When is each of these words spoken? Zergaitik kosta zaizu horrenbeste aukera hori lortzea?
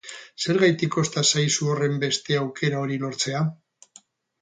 Zergaitik 0.45 0.91
kosta 0.95 1.23
zaizu 1.33 1.69
horrenbeste 1.75 2.41
aukera 2.43 2.83
hori 2.83 3.01
lortzea? 3.07 3.47